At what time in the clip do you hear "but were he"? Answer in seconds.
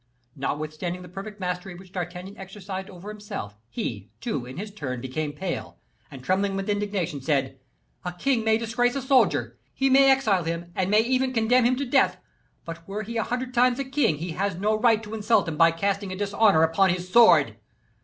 12.65-13.17